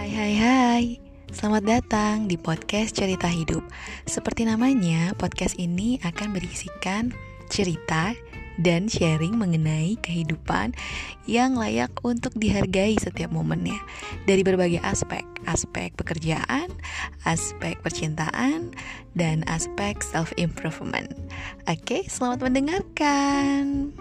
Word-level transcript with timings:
hai 0.00 0.32
hai 0.40 0.84
Selamat 1.28 1.76
datang 1.76 2.24
di 2.24 2.40
podcast 2.40 2.96
Cerita 2.96 3.28
Hidup 3.28 3.60
Seperti 4.08 4.48
namanya, 4.48 5.12
podcast 5.20 5.60
ini 5.60 6.00
akan 6.00 6.32
berisikan 6.32 7.12
cerita 7.52 8.16
dan 8.64 8.88
sharing 8.88 9.36
mengenai 9.36 10.00
kehidupan 10.00 10.72
yang 11.28 11.52
layak 11.52 11.92
untuk 12.00 12.32
dihargai 12.32 12.96
setiap 12.96 13.28
momennya 13.28 13.76
dari 14.24 14.40
berbagai 14.40 14.80
aspek, 14.80 15.24
aspek 15.44 15.92
pekerjaan, 16.00 16.72
aspek 17.28 17.76
percintaan, 17.84 18.72
dan 19.12 19.44
aspek 19.52 20.00
self 20.00 20.32
improvement. 20.40 21.12
Oke, 21.68 22.08
selamat 22.08 22.48
mendengarkan. 22.48 23.92